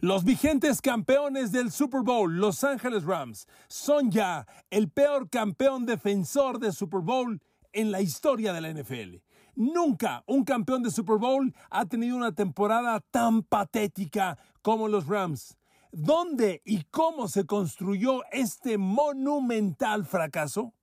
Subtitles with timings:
[0.00, 6.60] Los vigentes campeones del Super Bowl, Los Angeles Rams, son ya el peor campeón defensor
[6.60, 7.42] de Super Bowl
[7.72, 9.16] en la historia de la NFL.
[9.56, 15.58] Nunca un campeón de Super Bowl ha tenido una temporada tan patética como los Rams.
[15.90, 20.74] ¿Dónde y cómo se construyó este monumental fracaso?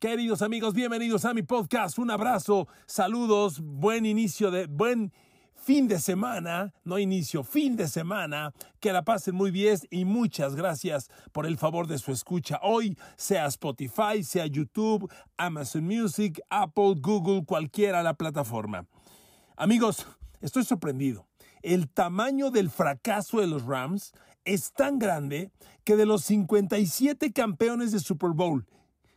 [0.00, 2.00] Queridos amigos, bienvenidos a mi podcast.
[2.00, 5.12] Un abrazo, saludos, buen inicio de buen
[5.62, 8.52] fin de semana, no inicio, fin de semana.
[8.80, 12.98] Que la pasen muy bien y muchas gracias por el favor de su escucha hoy,
[13.16, 18.86] sea Spotify, sea YouTube, Amazon Music, Apple, Google, cualquiera la plataforma.
[19.56, 20.06] Amigos,
[20.40, 21.26] estoy sorprendido.
[21.62, 24.12] El tamaño del fracaso de los Rams
[24.44, 25.52] es tan grande
[25.84, 28.66] que de los 57 campeones de Super Bowl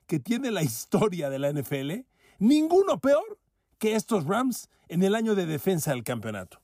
[0.06, 2.06] que tiene la historia de la NFL,
[2.38, 3.40] ninguno peor
[3.78, 6.62] que estos Rams en el año de defensa del campeonato.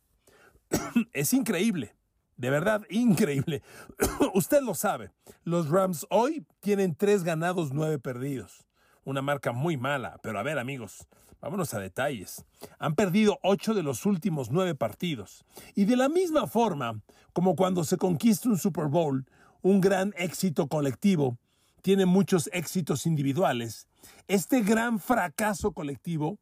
[1.13, 1.95] es increíble,
[2.37, 3.61] de verdad increíble.
[4.33, 5.11] Usted lo sabe,
[5.43, 8.65] los Rams hoy tienen tres ganados, nueve perdidos.
[9.03, 11.07] Una marca muy mala, pero a ver amigos,
[11.41, 12.45] vámonos a detalles.
[12.77, 15.43] Han perdido ocho de los últimos nueve partidos.
[15.73, 17.01] Y de la misma forma
[17.33, 19.25] como cuando se conquista un Super Bowl,
[19.61, 21.37] un gran éxito colectivo,
[21.81, 23.87] tiene muchos éxitos individuales,
[24.27, 26.37] este gran fracaso colectivo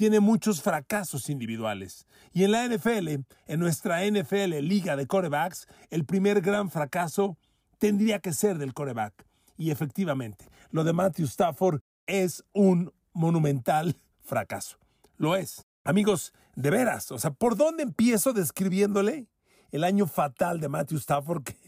[0.00, 2.06] tiene muchos fracasos individuales.
[2.32, 3.08] Y en la NFL,
[3.46, 7.36] en nuestra NFL Liga de Corebacks, el primer gran fracaso
[7.76, 9.12] tendría que ser del coreback.
[9.58, 14.78] Y efectivamente, lo de Matthew Stafford es un monumental fracaso.
[15.18, 15.66] Lo es.
[15.84, 19.26] Amigos, de veras, o sea, ¿por dónde empiezo describiéndole
[19.70, 21.42] el año fatal de Matthew Stafford?
[21.42, 21.58] Que,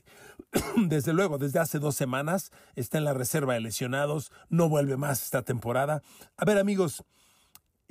[0.86, 5.22] desde luego, desde hace dos semanas está en la reserva de lesionados, no vuelve más
[5.22, 6.03] esta temporada.
[6.38, 7.05] A ver, amigos,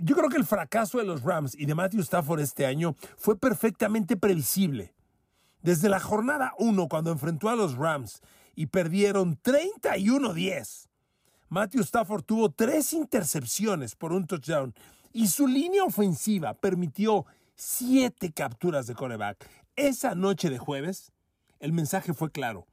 [0.03, 3.37] yo creo que el fracaso de los Rams y de Matthew Stafford este año fue
[3.37, 4.93] perfectamente previsible.
[5.61, 8.21] Desde la jornada 1, cuando enfrentó a los Rams
[8.55, 10.87] y perdieron 31-10,
[11.49, 14.73] Matthew Stafford tuvo tres intercepciones por un touchdown
[15.13, 17.25] y su línea ofensiva permitió
[17.55, 19.47] siete capturas de coreback.
[19.75, 21.11] Esa noche de jueves,
[21.59, 22.65] el mensaje fue claro.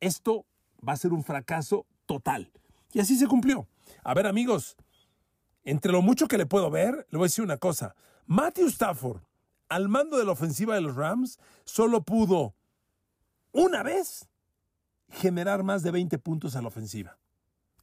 [0.00, 0.44] Esto
[0.86, 2.52] va a ser un fracaso total.
[2.92, 3.66] Y así se cumplió.
[4.02, 4.76] A ver, amigos,
[5.64, 7.94] entre lo mucho que le puedo ver, le voy a decir una cosa.
[8.26, 9.22] Matthew Stafford,
[9.68, 12.54] al mando de la ofensiva de los Rams, solo pudo
[13.52, 14.28] una vez
[15.08, 17.18] generar más de 20 puntos a la ofensiva.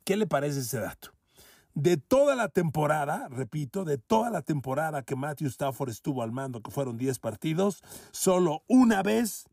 [0.04, 1.12] ¿Qué le parece ese dato?
[1.74, 6.62] De toda la temporada, repito, de toda la temporada que Matthew Stafford estuvo al mando,
[6.62, 7.82] que fueron 10 partidos,
[8.12, 9.46] solo una vez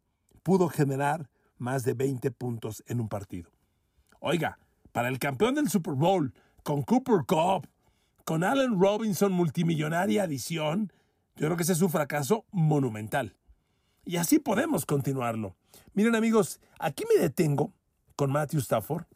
[0.43, 3.50] pudo generar más de 20 puntos en un partido.
[4.21, 4.59] Oiga,
[4.93, 6.33] para el campeón del Super Bowl,
[6.65, 7.69] con Cooper Cup,
[8.28, 10.93] con Allen Robinson multimillonaria adición,
[11.37, 13.39] yo creo que ese es un fracaso monumental.
[14.05, 15.56] Y así podemos continuarlo.
[15.94, 17.72] Miren amigos, aquí me detengo
[18.17, 19.06] con Matthew Stafford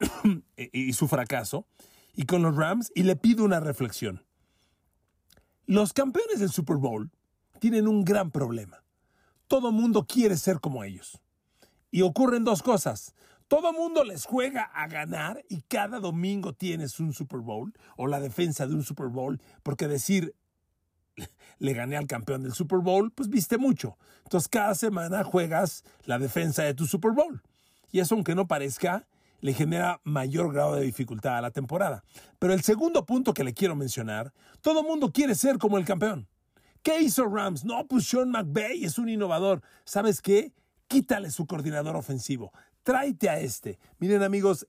[0.56, 1.66] y su fracaso
[2.14, 4.24] y con los Rams y le pido una reflexión.
[5.66, 7.10] Los campeones del Super Bowl
[7.60, 8.82] tienen un gran problema.
[9.48, 11.20] Todo mundo quiere ser como ellos.
[11.90, 13.14] Y ocurren dos cosas.
[13.48, 18.18] Todo mundo les juega a ganar y cada domingo tienes un Super Bowl o la
[18.18, 20.34] defensa de un Super Bowl, porque decir
[21.58, 23.98] le gané al campeón del Super Bowl, pues viste mucho.
[24.24, 27.40] Entonces cada semana juegas la defensa de tu Super Bowl.
[27.92, 29.06] Y eso, aunque no parezca,
[29.40, 32.02] le genera mayor grado de dificultad a la temporada.
[32.40, 36.28] Pero el segundo punto que le quiero mencionar, todo mundo quiere ser como el campeón.
[36.82, 37.64] ¿Qué hizo Rams?
[37.64, 39.62] No, pues Sean McVay es un innovador.
[39.84, 40.52] ¿Sabes qué?
[40.88, 42.52] Quítale su coordinador ofensivo
[42.86, 43.80] tráete a este.
[43.98, 44.64] Miren amigos,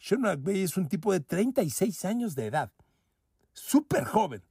[0.00, 2.72] Sean McVay es un tipo de 36 años de edad,
[3.52, 4.42] súper joven,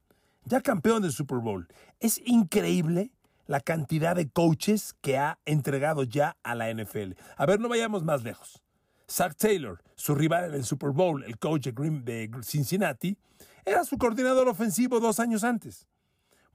[0.46, 1.68] ya campeón del Super Bowl.
[2.00, 3.12] Es increíble
[3.48, 7.18] la cantidad de coaches que ha entregado ya a la NFL.
[7.36, 8.64] A ver, no vayamos más lejos.
[9.10, 13.18] Zach Taylor, su rival en el Super Bowl, el coach de, Green, de Cincinnati,
[13.66, 15.86] era su coordinador ofensivo dos años antes.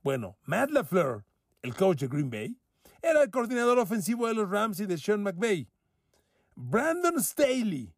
[0.02, 1.26] Bueno, Matt LaFleur,
[1.60, 2.56] el coach de Green Bay,
[3.02, 5.68] era el coordinador ofensivo de los Rams y de Sean McVay.
[6.56, 7.92] Brandon Staley,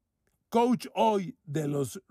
[0.49, 2.03] coach hoy de los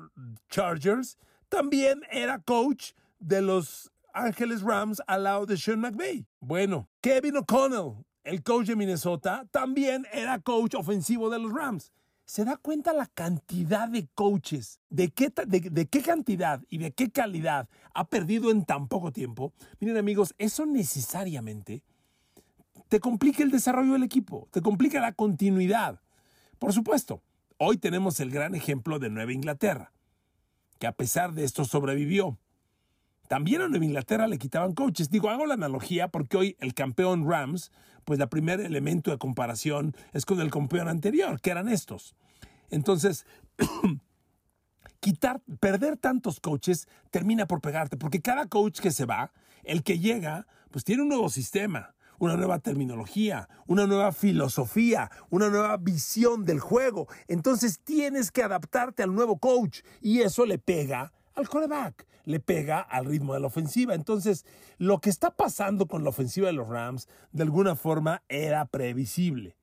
[0.49, 1.17] Chargers,
[1.49, 6.25] también era coach de los Ángeles Rams al lado de Sean McVay.
[6.39, 11.91] Bueno, Kevin O'Connell, el coach de Minnesota, también era coach ofensivo de los Rams.
[12.23, 14.79] ¿Se da cuenta la cantidad de coaches?
[14.89, 19.51] ¿De qué, de qué cantidad y de qué calidad ha perdido en tan poco tiempo?
[19.81, 21.83] Miren amigos, eso necesariamente
[22.87, 25.99] te complica el desarrollo del equipo, te complica la continuidad.
[26.59, 27.21] Por supuesto,
[27.57, 29.91] hoy tenemos el gran ejemplo de Nueva Inglaterra,
[30.79, 32.37] que a pesar de esto sobrevivió.
[33.27, 35.09] También a Nueva Inglaterra le quitaban coaches.
[35.09, 37.71] Digo, hago la analogía porque hoy el campeón Rams,
[38.05, 42.15] pues el primer elemento de comparación es con el campeón anterior, que eran estos.
[42.69, 43.25] Entonces,
[44.99, 49.31] quitar, perder tantos coaches termina por pegarte, porque cada coach que se va,
[49.63, 55.49] el que llega, pues tiene un nuevo sistema, una nueva terminología, una nueva filosofía, una
[55.49, 57.07] nueva visión del juego.
[57.27, 62.81] Entonces tienes que adaptarte al nuevo coach y eso le pega al coreback, le pega
[62.81, 63.93] al ritmo de la ofensiva.
[63.93, 64.45] Entonces,
[64.77, 69.55] lo que está pasando con la ofensiva de los Rams, de alguna forma, era previsible.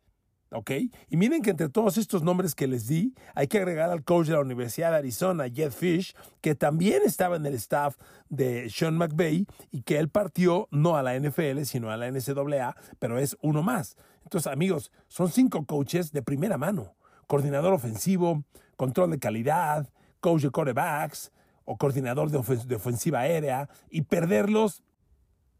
[0.54, 0.70] ¿Ok?
[1.10, 4.28] Y miren que entre todos estos nombres que les di, hay que agregar al coach
[4.28, 7.96] de la Universidad de Arizona, Jeff Fish, que también estaba en el staff
[8.28, 12.76] de Sean McVay y que él partió no a la NFL, sino a la NCAA,
[12.98, 13.96] pero es uno más.
[14.22, 16.94] Entonces, amigos, son cinco coaches de primera mano.
[17.26, 18.44] Coordinador ofensivo,
[18.76, 19.88] control de calidad,
[20.20, 21.32] coach de quarterbacks
[21.64, 24.82] o coordinador de, de ofensiva aérea y perderlos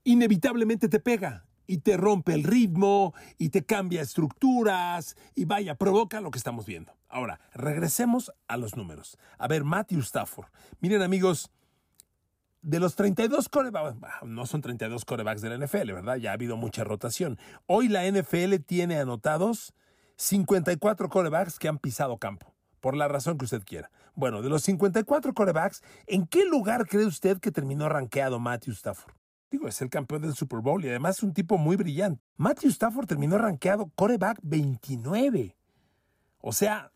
[0.05, 6.21] inevitablemente te pega y te rompe el ritmo y te cambia estructuras y vaya, provoca
[6.21, 6.93] lo que estamos viendo.
[7.09, 9.19] Ahora, regresemos a los números.
[9.39, 10.49] A ver, Matthew Stafford.
[10.81, 11.51] Miren amigos,
[12.65, 16.17] de los 32 corebacks, no son 32 corebacks de la NFL, ¿verdad?
[16.17, 17.39] Ya ha habido mucha rotación.
[17.67, 19.75] Hoy la NFL tiene anotados
[20.17, 23.91] 54 corebacks que han pisado campo, por la razón que usted quiera.
[24.15, 29.15] Bueno, de los 54 corebacks, ¿en qué lugar cree usted que terminó rankeado Matthew Stafford?
[29.67, 32.23] Es el campeón del Super Bowl y además es un tipo muy brillante.
[32.37, 35.57] Matthew Stafford terminó rankeado coreback 29.
[36.41, 36.93] O sea,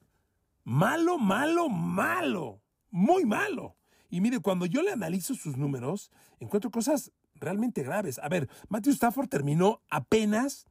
[0.65, 2.61] malo, malo, malo.
[2.91, 3.77] Muy malo.
[4.11, 6.11] Y mire, cuando yo le analizo sus números,
[6.41, 8.19] encuentro cosas realmente graves.
[8.19, 10.67] A ver, Matthew Stafford terminó apenas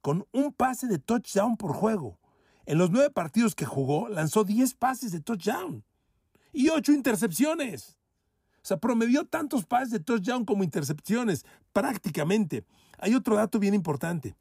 [0.00, 2.18] con un pase de touchdown por juego.
[2.66, 5.84] En los nueve partidos que jugó, lanzó 10 pases de touchdown
[6.52, 7.98] y ocho intercepciones.
[8.62, 12.64] O sea, promedió tantos pases de touchdown como intercepciones, prácticamente.
[12.98, 14.36] Hay otro dato bien importante.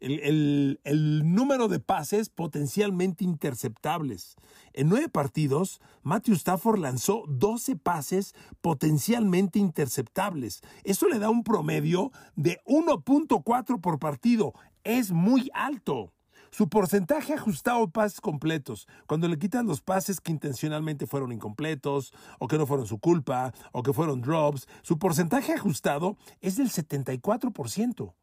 [0.00, 0.78] El,
[1.24, 4.36] número de pases potencialmente interceptables.
[4.72, 10.62] En nueve partidos, Matthew Stafford lanzó 12 pases potencialmente interceptables.
[10.84, 14.54] Eso le da un promedio de 1.4 por partido.
[14.84, 16.12] Es muy alto.
[16.50, 22.12] Su porcentaje ajustado de pases completos, cuando le quitan los pases que intencionalmente fueron incompletos,
[22.38, 26.70] o que no fueron su culpa, o que fueron drops, su porcentaje ajustado es del
[26.70, 28.14] 74%.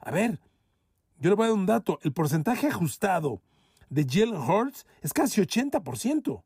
[0.00, 0.40] A ver,
[1.18, 1.98] yo le voy a dar un dato.
[2.02, 3.40] El porcentaje ajustado
[3.90, 6.42] de Jalen Hurts es casi 80%.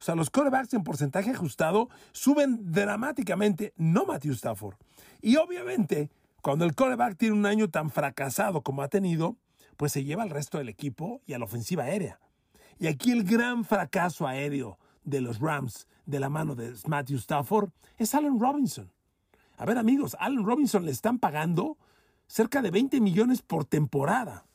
[0.00, 4.76] O sea, los quarterbacks en porcentaje ajustado suben dramáticamente, no Matthew Stafford.
[5.20, 6.10] Y obviamente,
[6.40, 9.36] cuando el quarterback tiene un año tan fracasado como ha tenido,
[9.78, 12.20] pues se lleva al resto del equipo y a la ofensiva aérea.
[12.80, 17.70] Y aquí el gran fracaso aéreo de los Rams de la mano de Matthew Stafford
[17.96, 18.92] es Allen Robinson.
[19.56, 21.78] A ver amigos, Allen Robinson le están pagando
[22.26, 24.46] cerca de 20 millones por temporada.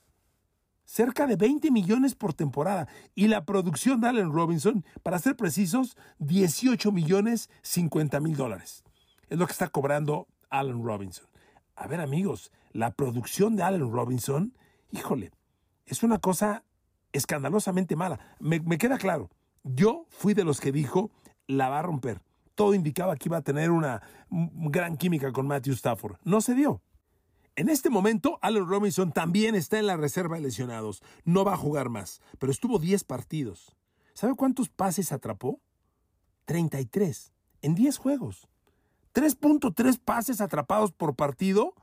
[0.83, 2.89] Cerca de 20 millones por temporada.
[3.15, 8.83] Y la producción de Allen Robinson, para ser precisos, 18 millones 50 mil dólares.
[9.29, 11.27] Es lo que está cobrando Allen Robinson.
[11.77, 14.53] A ver amigos, la producción de Allen Robinson
[14.93, 15.31] híjole,
[15.85, 16.63] es una cosa
[17.11, 18.19] escandalosamente mala.
[18.39, 19.29] Me, queda claro,
[19.63, 21.11] yo fui de los que dijo,
[21.47, 22.21] la va a romper.
[22.55, 26.17] Todo indicaba que iba a tener una gran química con Matthew Stafford.
[26.23, 26.81] No se dio.
[27.55, 31.03] En este momento, Allen Robinson también está en la reserva de lesionados.
[31.23, 33.75] No va a jugar más, pero estuvo 10 partidos.
[34.13, 35.59] ¿Sabe cuántos pases atrapó?
[36.45, 38.47] 33 en 10 juegos.
[39.13, 41.73] 3.3 pases atrapados por partido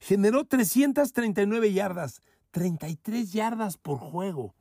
[0.00, 2.22] generó 339 yardas.
[2.54, 4.54] 33 yardas por juego.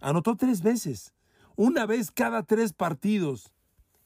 [0.00, 1.12] Anotó tres veces,
[1.56, 3.52] una vez cada tres partidos.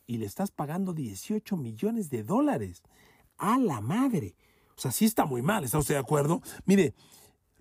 [0.07, 2.83] Y le estás pagando 18 millones de dólares.
[3.37, 4.37] A la madre.
[4.77, 6.41] O sea, sí está muy mal, ¿está usted de acuerdo?
[6.65, 6.95] Mire,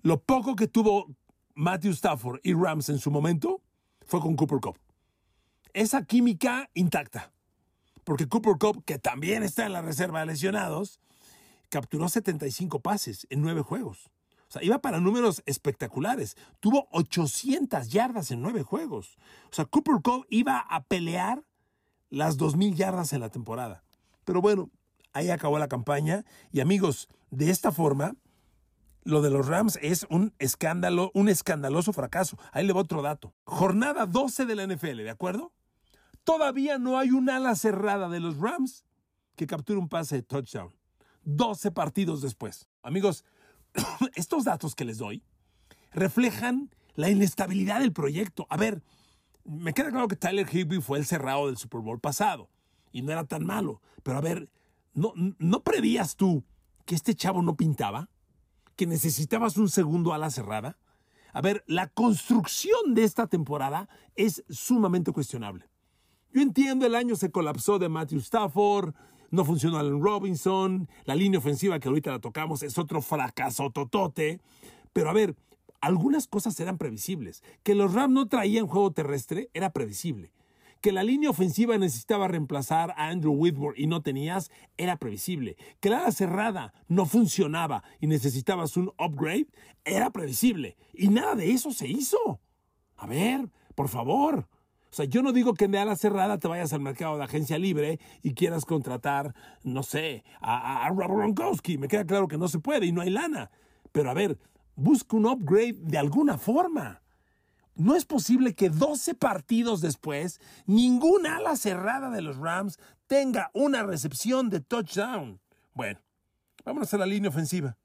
[0.00, 1.14] lo poco que tuvo
[1.54, 3.60] Matthew Stafford y Rams en su momento
[4.06, 4.78] fue con Cooper Cup.
[5.74, 7.32] Esa química intacta.
[8.02, 11.00] Porque Cooper Cup, que también está en la reserva de lesionados,
[11.68, 14.10] capturó 75 pases en nueve juegos
[14.60, 16.36] iba para números espectaculares.
[16.60, 19.16] Tuvo 800 yardas en nueve juegos.
[19.50, 21.44] O sea, Cooper Cup iba a pelear
[22.10, 23.82] las 2.000 yardas en la temporada.
[24.24, 24.70] Pero bueno,
[25.12, 26.24] ahí acabó la campaña.
[26.52, 28.16] Y amigos, de esta forma,
[29.04, 32.38] lo de los Rams es un escándalo, un escandaloso fracaso.
[32.52, 33.34] Ahí le va otro dato.
[33.44, 35.52] Jornada 12 de la NFL, ¿de acuerdo?
[36.24, 38.84] Todavía no hay un ala cerrada de los Rams
[39.36, 40.74] que capture un pase de touchdown.
[41.24, 42.68] 12 partidos después.
[42.82, 43.24] Amigos,
[44.14, 45.22] estos datos que les doy
[45.92, 48.46] reflejan la inestabilidad del proyecto.
[48.50, 48.82] A ver,
[49.44, 52.48] me queda claro que Tyler Higby fue el cerrado del Super Bowl pasado
[52.92, 54.48] y no era tan malo, pero a ver,
[54.92, 56.44] ¿no, ¿no prevías tú
[56.84, 58.08] que este chavo no pintaba?
[58.76, 60.78] ¿Que necesitabas un segundo ala cerrada?
[61.32, 65.68] A ver, la construcción de esta temporada es sumamente cuestionable.
[66.32, 68.94] Yo entiendo, el año se colapsó de Matthew Stafford,
[69.34, 74.40] no funcionó Allen Robinson, la línea ofensiva que ahorita la tocamos es otro fracaso totote.
[74.92, 75.34] Pero a ver,
[75.80, 77.42] algunas cosas eran previsibles.
[77.64, 80.32] Que los Rams no traían juego terrestre era previsible.
[80.80, 85.56] Que la línea ofensiva necesitaba reemplazar a Andrew Whitworth y no tenías, era previsible.
[85.80, 89.48] Que la ala cerrada no funcionaba y necesitabas un upgrade,
[89.84, 90.76] era previsible.
[90.92, 92.40] Y nada de eso se hizo.
[92.96, 94.46] A ver, por favor.
[94.94, 97.58] O sea, yo no digo que de ala cerrada te vayas al mercado de agencia
[97.58, 99.34] libre y quieras contratar,
[99.64, 101.78] no sé, a, a Rob Gronkowski.
[101.78, 103.50] Me queda claro que no se puede y no hay lana.
[103.90, 104.38] Pero a ver,
[104.76, 107.02] busca un upgrade de alguna forma.
[107.74, 113.82] No es posible que 12 partidos después ninguna ala cerrada de los Rams tenga una
[113.82, 115.40] recepción de touchdown.
[115.72, 115.98] Bueno,
[116.64, 117.76] vámonos a la línea ofensiva.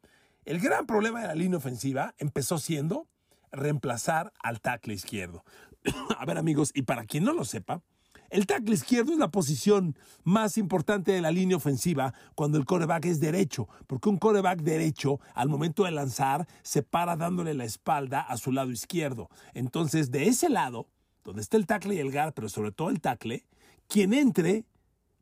[0.46, 3.08] El gran problema de la línea ofensiva empezó siendo
[3.52, 5.44] reemplazar al tackle izquierdo.
[6.18, 7.82] a ver amigos, y para quien no lo sepa,
[8.30, 13.06] el tackle izquierdo es la posición más importante de la línea ofensiva cuando el coreback
[13.06, 18.22] es derecho, porque un coreback derecho al momento de lanzar se para dándole la espalda
[18.22, 19.30] a su lado izquierdo.
[19.56, 20.88] Entonces, de ese lado,
[21.24, 23.46] donde está el tackle y el guard, pero sobre todo el tackle,
[23.88, 24.66] quien entre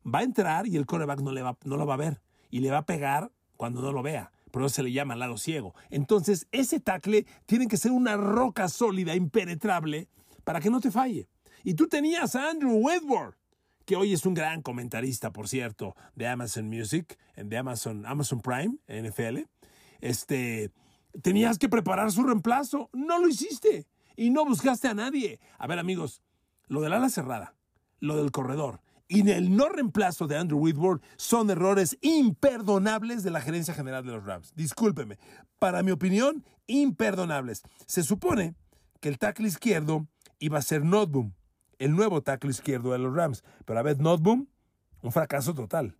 [0.04, 2.60] va a entrar y el coreback no, le va, no lo va a ver y
[2.60, 4.32] le va a pegar cuando no lo vea.
[4.50, 5.74] Por eso se le llama lado ciego.
[5.90, 10.08] Entonces, ese tackle tiene que ser una roca sólida, impenetrable,
[10.48, 11.28] para que no te falle.
[11.62, 13.36] Y tú tenías a Andrew Whitworth,
[13.84, 18.78] que hoy es un gran comentarista, por cierto, de Amazon Music, de Amazon, Amazon Prime,
[18.88, 19.40] NFL.
[20.00, 20.70] Este,
[21.20, 22.88] tenías que preparar su reemplazo.
[22.94, 23.86] No lo hiciste.
[24.16, 25.38] Y no buscaste a nadie.
[25.58, 26.22] A ver, amigos,
[26.66, 27.54] lo del ala cerrada,
[28.00, 33.42] lo del corredor y el no reemplazo de Andrew Whitworth son errores imperdonables de la
[33.42, 34.54] gerencia general de los Rams.
[34.54, 35.18] Discúlpeme.
[35.58, 37.64] Para mi opinión, imperdonables.
[37.84, 38.54] Se supone
[39.00, 40.06] que el tackle izquierdo
[40.38, 41.32] iba a ser Notboom
[41.78, 43.44] el nuevo tackle izquierdo de los Rams.
[43.64, 44.46] Pero a ver, Notboom,
[45.02, 45.96] un fracaso total.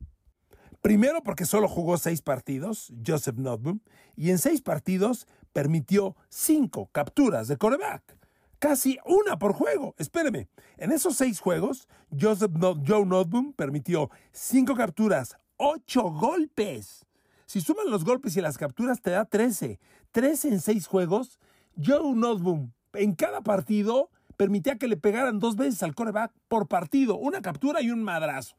[0.81, 3.81] Primero porque solo jugó seis partidos, Joseph Notboom,
[4.17, 8.17] y en seis partidos permitió cinco capturas de coreback.
[8.59, 9.95] Casi una por juego.
[9.99, 10.49] Espéreme.
[10.77, 17.07] En esos seis juegos, Joseph Joe Notboom permitió cinco capturas, ocho golpes.
[17.47, 19.79] Si suman los golpes y las capturas, te da 13.
[20.11, 21.39] 13 en seis juegos.
[21.77, 27.19] Joe Notboom en cada partido permitía que le pegaran dos veces al coreback por partido,
[27.19, 28.57] una captura y un madrazo.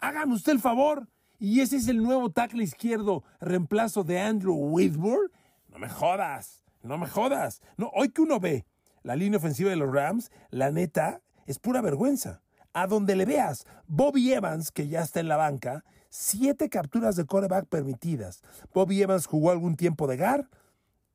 [0.00, 1.06] Hágame usted el favor.
[1.38, 5.32] Y ese es el nuevo tackle izquierdo, reemplazo de Andrew Whitworth.
[5.68, 7.62] No me jodas, no me jodas.
[7.78, 8.66] No, hoy que uno ve
[9.02, 12.42] la línea ofensiva de los Rams, la neta, es pura vergüenza.
[12.74, 17.24] A donde le veas, Bobby Evans, que ya está en la banca, siete capturas de
[17.24, 18.42] coreback permitidas.
[18.74, 20.48] Bobby Evans jugó algún tiempo de GAR,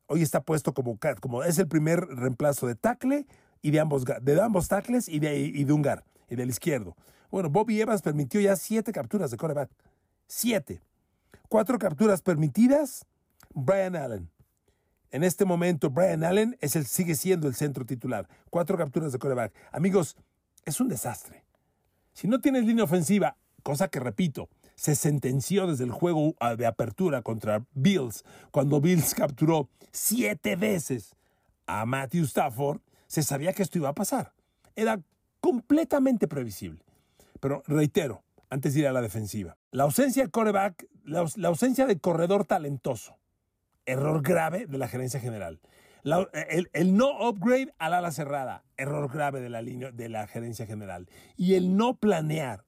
[0.07, 3.27] hoy está puesto como, como es el primer reemplazo de tackle,
[3.65, 6.95] y de ambos, de ambos tackles y de, y de un gar, y del izquierdo.
[7.31, 9.71] Bueno, Bobby Evans permitió ya siete capturas de coreback.
[10.27, 10.83] Siete.
[11.49, 13.07] Cuatro capturas permitidas,
[13.55, 14.29] Brian Allen.
[15.09, 18.29] En este momento, Brian Allen es el, sigue siendo el centro titular.
[18.51, 19.51] Cuatro capturas de coreback.
[19.71, 20.15] Amigos,
[20.63, 21.43] es un desastre.
[22.13, 26.67] Si no tienes línea ofensiva, cosa que repito, se sentenció desde el juego ah, de
[26.67, 31.15] apertura contra Bills, cuando Bills capturó siete veces
[31.65, 34.33] a Matthew Stafford, se sabía que esto iba a pasar.
[34.75, 34.99] Era
[35.39, 36.83] completamente previsible.
[37.39, 41.99] Pero reitero, antes de ir a la defensiva, la ausencia de coreback, la, ausencia de
[41.99, 43.17] corredor talentoso,
[43.85, 45.59] error grave de la gerencia general.
[46.03, 51.07] el, no upgrade al ala cerrada, error grave de la, de la gerencia general.
[51.35, 52.65] Y el no planear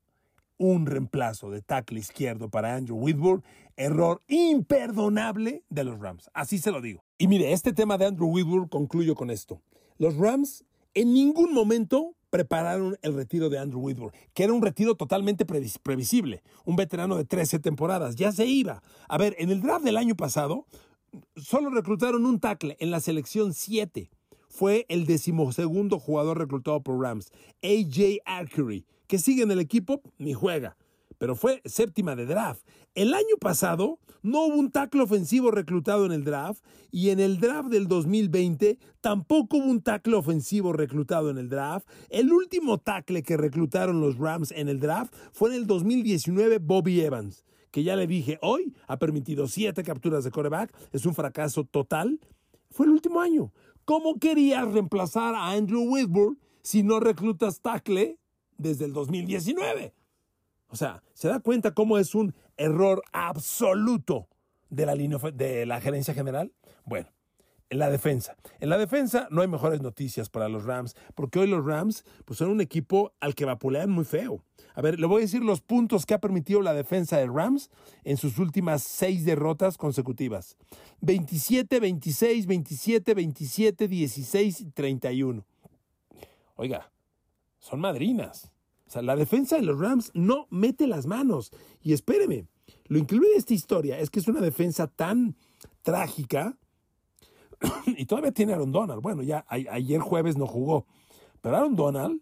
[0.57, 6.29] un reemplazo de tackle izquierdo para Andrew Whitworth, error imperdonable de los Rams.
[6.33, 7.03] Así se lo digo.
[7.17, 9.61] Y mire, este tema de Andrew Whitworth concluyo con esto.
[9.97, 10.63] Los Rams
[10.93, 16.43] en ningún momento prepararon el retiro de Andrew Whitworth, que era un retiro totalmente previsible.
[16.65, 18.83] Un veterano de 13 temporadas, ya se iba.
[19.07, 20.65] A ver, en el draft del año pasado,
[21.35, 24.09] solo reclutaron un tackle en la selección 7.
[24.49, 27.31] Fue el decimosegundo jugador reclutado por Rams,
[27.63, 30.77] AJ Archery, que sigue en el equipo ni juega
[31.17, 32.61] pero fue séptima de draft.
[32.95, 37.39] El año pasado no hubo un tackle ofensivo reclutado en el draft y en el
[37.39, 41.87] draft del 2020 tampoco hubo un tackle ofensivo reclutado en el draft.
[42.09, 47.01] El último tackle que reclutaron los Rams en el draft fue en el 2019 Bobby
[47.01, 51.63] Evans, que ya le dije hoy ha permitido siete capturas de coreback, es un fracaso
[51.63, 52.19] total.
[52.69, 53.53] Fue el último año.
[53.85, 58.19] ¿Cómo querías reemplazar a Andrew Whitworth si no reclutas tackle
[58.57, 59.93] desde el 2019?
[60.69, 64.27] O sea, se da cuenta cómo es un error absoluto
[64.69, 66.51] de la, línea, de la gerencia general?
[66.83, 67.09] Bueno,
[67.69, 68.35] en la defensa.
[68.59, 72.39] En la defensa no hay mejores noticias para los Rams, porque hoy los Rams pues,
[72.39, 74.43] son un equipo al que vapulean muy feo.
[74.73, 77.69] A ver, le voy a decir los puntos que ha permitido la defensa de Rams
[78.03, 80.55] en sus últimas seis derrotas consecutivas.
[81.01, 85.45] 27, 26, 27, 27, 16 y 31.
[86.55, 86.91] Oiga,
[87.59, 88.51] son madrinas.
[88.87, 91.51] O sea, la defensa de los Rams no mete las manos.
[91.81, 92.47] Y espéreme,
[92.85, 95.35] lo increíble de esta historia es que es una defensa tan
[95.81, 96.57] trágica
[97.85, 99.01] y todavía tiene Aaron Donald.
[99.01, 100.85] Bueno, ya ayer jueves no jugó.
[101.41, 102.21] Pero Aaron Donald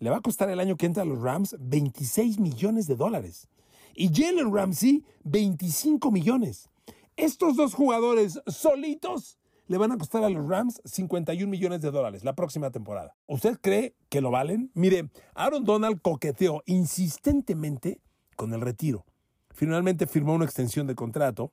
[0.00, 3.48] le va a costar el año que entra a los Rams 26 millones de dólares.
[3.94, 6.70] Y Jalen Ramsey, 25 millones.
[7.16, 9.39] Estos dos jugadores solitos
[9.70, 13.14] le van a costar a los Rams 51 millones de dólares la próxima temporada.
[13.28, 14.72] ¿Usted cree que lo valen?
[14.74, 18.00] Mire, Aaron Donald coqueteó insistentemente
[18.34, 19.06] con el retiro.
[19.54, 21.52] Finalmente firmó una extensión de contrato.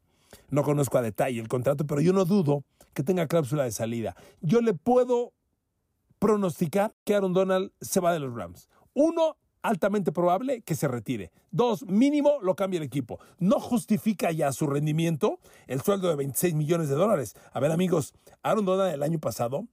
[0.50, 2.64] No conozco a detalle el contrato, pero yo no dudo
[2.96, 4.16] que tenga cláusula de salida.
[4.42, 5.34] Yo le puedo
[6.18, 8.68] pronosticar que Aaron Donald se va de los Rams.
[8.96, 11.32] Uno, altamente probable que se retire.
[11.52, 13.20] Dos, mínimo lo cambia el equipo.
[13.38, 17.36] No justifica ya su rendimiento el sueldo de 26 millones de dólares.
[17.52, 19.68] A ver amigos, Aaron Donald el año pasado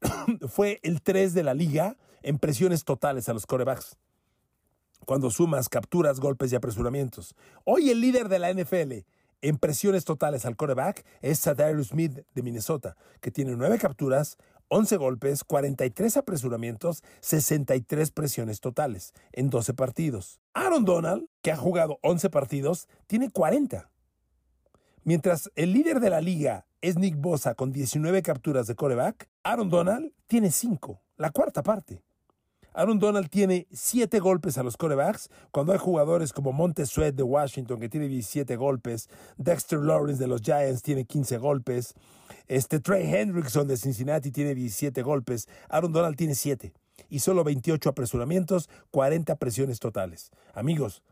[0.48, 3.96] fue el 3 de la liga en presiones totales a los corebacks.
[5.06, 7.34] Cuando sumas capturas, golpes y apresuramientos.
[7.64, 9.04] Hoy el líder de la NFL
[9.42, 14.38] en presiones totales al coreback es Sadarius Smith de Minnesota, que tiene nueve capturas,
[14.72, 20.40] 11 golpes, 43 apresuramientos, 63 presiones totales en 12 partidos.
[20.54, 23.90] Aaron Donald, que ha jugado 11 partidos, tiene 40.
[25.04, 29.68] Mientras el líder de la liga es Nick Bosa con 19 capturas de coreback, Aaron
[29.68, 32.02] Donald tiene 5, la cuarta parte.
[32.74, 37.22] Aaron Donald tiene 7 golpes a los corebacks, cuando hay jugadores como Monte Sweat de
[37.22, 41.94] Washington que tiene 17 golpes, Dexter Lawrence de los Giants tiene 15 golpes,
[42.48, 46.72] este Trey Hendrickson de Cincinnati tiene 17 golpes, Aaron Donald tiene 7
[47.08, 50.30] y solo 28 apresuramientos, 40 presiones totales.
[50.54, 51.02] Amigos,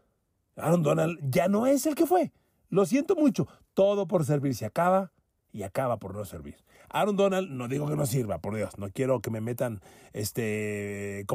[0.56, 2.32] Aaron Donald ya no es el que fue.
[2.68, 5.12] Lo siento mucho, todo por servir se acaba
[5.52, 6.56] y acaba por no servir.
[6.90, 9.80] Aaron Donald, no digo que no sirva, por Dios, no quiero que me metan,
[10.12, 11.26] este,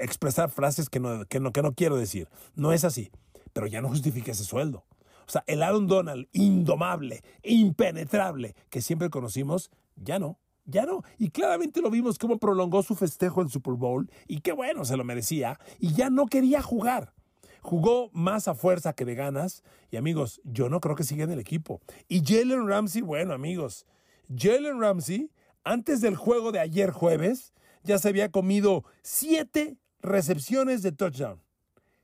[0.00, 2.28] expresar frases que no, que no, que no quiero decir.
[2.54, 3.10] No es así,
[3.52, 4.84] pero ya no justifica ese sueldo.
[5.26, 10.38] O sea, el Aaron Donald indomable, impenetrable, que siempre conocimos, ya no.
[10.64, 11.02] Ya no.
[11.18, 14.98] Y claramente lo vimos cómo prolongó su festejo en Super Bowl y qué bueno, se
[14.98, 15.58] lo merecía.
[15.78, 17.14] Y ya no quería jugar.
[17.62, 19.64] Jugó más a fuerza que de ganas.
[19.90, 21.80] Y amigos, yo no creo que siga en el equipo.
[22.06, 23.86] Y Jalen Ramsey, bueno, amigos,
[24.34, 25.30] Jalen Ramsey,
[25.64, 31.42] antes del juego de ayer jueves, ya se había comido siete recepciones de touchdown.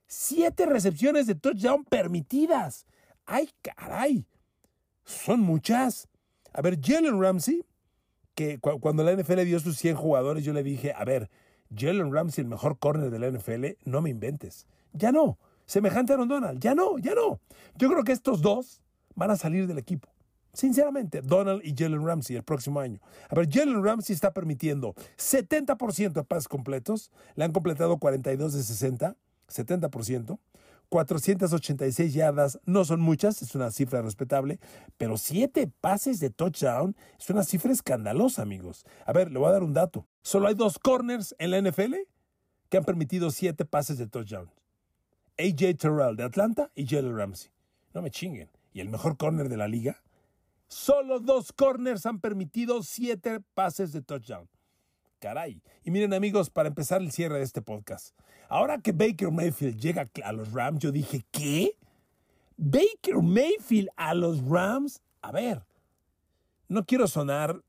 [0.07, 2.87] Siete recepciones de touchdown permitidas.
[3.27, 4.27] ¡Ay, caray!
[5.05, 6.09] Son muchas.
[6.53, 7.65] A ver, Jalen Ramsey,
[8.35, 11.31] que cuando la NFL dio sus 100 jugadores, yo le dije, a ver,
[11.75, 14.67] Jalen Ramsey, el mejor corner de la NFL, no me inventes.
[14.93, 15.39] Ya no.
[15.67, 16.61] Semejante a Aaron Donald.
[16.61, 17.41] Ya no, ya no.
[17.77, 18.83] Yo creo que estos dos
[19.15, 20.14] van a salir del equipo.
[20.55, 23.01] Sinceramente, Donald y Jalen Ramsey el próximo año.
[23.29, 27.11] A ver, Jalen Ramsey está permitiendo 70% de pases completos.
[27.35, 29.17] Le han completado 42 de 60,
[29.49, 30.39] 70%.
[30.89, 34.61] 486 yardas no son muchas, es una cifra respetable,
[34.97, 38.85] pero 7 pases de touchdown es una cifra escandalosa, amigos.
[39.05, 40.07] A ver, le voy a dar un dato.
[40.23, 41.95] Solo hay dos corners en la NFL
[42.69, 44.51] que han permitido 7 pases de touchdown.
[45.37, 47.51] AJ Terrell de Atlanta y Jalen Ramsey.
[47.93, 48.51] No me chinguen.
[48.73, 50.04] ¿Y el mejor corner de la liga?
[50.75, 54.49] Solo dos corners han permitido 7 pases de touchdown.
[55.21, 55.63] Caray.
[55.85, 58.13] Y miren amigos, para empezar el cierre de este podcast.
[58.49, 61.79] Ahora que Baker Mayfield llega a los Rams, yo dije, ¿qué?
[62.57, 65.01] Baker Mayfield a los Rams.
[65.23, 65.65] A ver,
[66.67, 67.63] no quiero sonar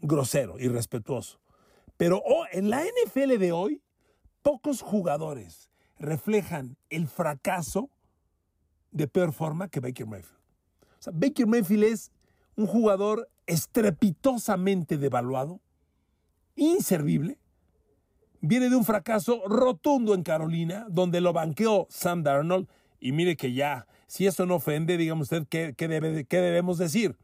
[0.00, 1.38] grosero, irrespetuoso,
[1.96, 3.80] pero oh, en la NFL de hoy,
[4.42, 7.88] pocos jugadores reflejan el fracaso
[8.90, 10.40] de peor forma que Baker Mayfield.
[10.98, 12.10] O sea, Baker Mayfield es
[12.56, 15.60] un jugador estrepitosamente devaluado,
[16.54, 17.38] inservible,
[18.40, 22.68] viene de un fracaso rotundo en Carolina, donde lo banqueó Sam Darnold,
[23.00, 27.16] y mire que ya, si eso no ofende, dígame usted, ¿qué, debe, qué debemos decir?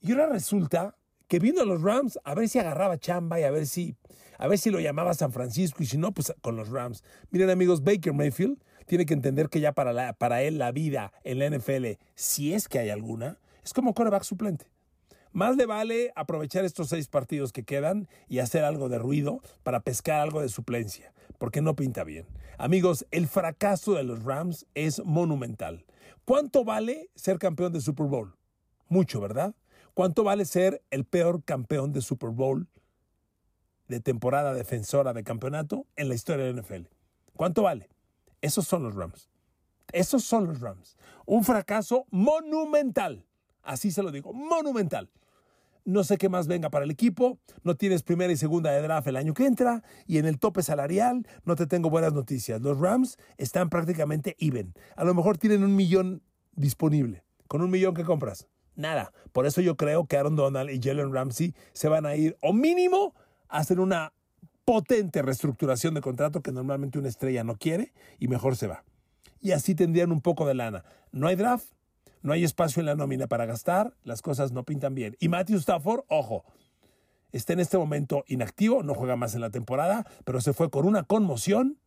[0.00, 0.96] Y ahora resulta
[1.28, 3.96] que vino a los Rams a ver si agarraba chamba y a ver si,
[4.38, 7.02] a ver si lo llamaba San Francisco y si no, pues con los Rams.
[7.30, 11.12] Miren amigos, Baker Mayfield tiene que entender que ya para, la, para él la vida
[11.24, 14.70] en la NFL, si es que hay alguna, es como quarterback suplente.
[15.32, 19.80] Más le vale aprovechar estos seis partidos que quedan y hacer algo de ruido para
[19.80, 22.26] pescar algo de suplencia, porque no pinta bien.
[22.58, 25.84] Amigos, el fracaso de los Rams es monumental.
[26.24, 28.36] ¿Cuánto vale ser campeón de Super Bowl?
[28.88, 29.56] Mucho, ¿verdad?
[29.94, 32.68] ¿Cuánto vale ser el peor campeón de Super Bowl
[33.88, 36.86] de temporada defensora de campeonato en la historia de la NFL?
[37.34, 37.88] ¿Cuánto vale?
[38.40, 39.28] Esos son los Rams.
[39.92, 40.96] Esos son los Rams.
[41.26, 43.25] Un fracaso monumental.
[43.66, 45.10] Así se lo digo, monumental.
[45.84, 47.38] No sé qué más venga para el equipo.
[47.62, 49.84] No tienes primera y segunda de draft el año que entra.
[50.06, 52.60] Y en el tope salarial no te tengo buenas noticias.
[52.60, 54.74] Los Rams están prácticamente even.
[54.96, 56.22] A lo mejor tienen un millón
[56.56, 57.22] disponible.
[57.46, 58.48] ¿Con un millón que compras?
[58.74, 59.12] Nada.
[59.32, 62.52] Por eso yo creo que Aaron Donald y Jalen Ramsey se van a ir, o
[62.52, 63.14] mínimo,
[63.48, 64.12] a hacer una
[64.64, 68.82] potente reestructuración de contrato que normalmente una estrella no quiere y mejor se va.
[69.40, 70.84] Y así tendrían un poco de lana.
[71.12, 71.75] No hay draft,
[72.26, 75.16] no hay espacio en la nómina para gastar, las cosas no pintan bien.
[75.20, 76.44] Y Matthew Stafford, ojo,
[77.30, 80.86] está en este momento inactivo, no juega más en la temporada, pero se fue con
[80.86, 81.78] una conmoción,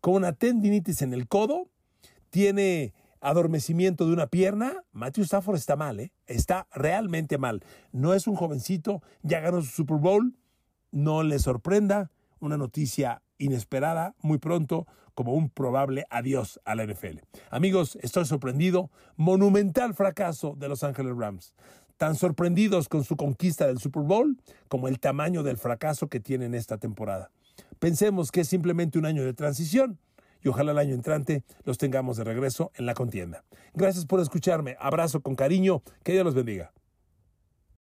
[0.00, 1.68] con una tendinitis en el codo,
[2.30, 4.82] tiene adormecimiento de una pierna.
[4.92, 6.10] Matthew Stafford está mal, ¿eh?
[6.26, 7.62] está realmente mal.
[7.92, 10.34] No es un jovencito, ya ganó su Super Bowl,
[10.90, 17.18] no le sorprenda, una noticia inesperada muy pronto como un probable adiós a la NFL.
[17.50, 18.90] Amigos, estoy sorprendido.
[19.16, 21.54] Monumental fracaso de Los Ángeles Rams.
[21.96, 24.36] Tan sorprendidos con su conquista del Super Bowl
[24.68, 27.30] como el tamaño del fracaso que tienen esta temporada.
[27.78, 29.98] Pensemos que es simplemente un año de transición
[30.42, 33.44] y ojalá el año entrante los tengamos de regreso en la contienda.
[33.74, 34.76] Gracias por escucharme.
[34.80, 35.82] Abrazo con cariño.
[36.02, 36.72] Que Dios los bendiga.